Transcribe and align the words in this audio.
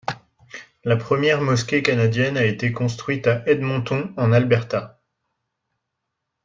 La 0.83 0.97
première 0.97 1.41
mosquée 1.41 1.83
canadienne 1.83 2.35
a 2.35 2.43
été 2.43 2.71
construite 2.71 3.27
à 3.27 3.43
Edmonton 3.47 4.11
en 4.17 4.31
Alberta. 4.31 4.99